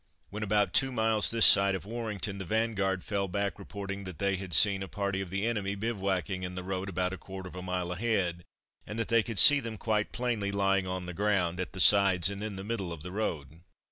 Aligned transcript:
When 0.31 0.41
about 0.41 0.73
two 0.73 0.91
miles 0.91 1.29
this 1.29 1.45
side 1.45 1.75
of 1.75 1.85
Warrington, 1.85 2.39
the 2.39 2.43
vanguard 2.43 3.03
fell 3.03 3.27
back 3.27 3.59
reporting 3.59 4.03
that 4.05 4.17
they 4.17 4.35
had 4.35 4.51
seen 4.51 4.81
a 4.81 4.87
party 4.87 5.21
of 5.21 5.29
the 5.29 5.45
enemy 5.45 5.75
bivouacking 5.75 6.41
in 6.41 6.55
the 6.55 6.63
road 6.63 6.89
about 6.89 7.13
a 7.13 7.19
quarter 7.19 7.47
of 7.47 7.55
a 7.55 7.61
mile 7.61 7.91
ahead, 7.91 8.43
and 8.87 8.97
that 8.97 9.09
they 9.09 9.21
could 9.21 9.37
see 9.37 9.59
them 9.59 9.77
quite 9.77 10.11
plainly 10.11 10.51
lying 10.51 10.87
on 10.87 11.05
the 11.05 11.13
ground, 11.13 11.59
at 11.59 11.73
the 11.73 11.79
sides 11.79 12.31
and 12.31 12.43
in 12.43 12.55
the 12.55 12.63
middle 12.63 12.91
of 12.91 13.03
the 13.03 13.11
road. 13.11 13.61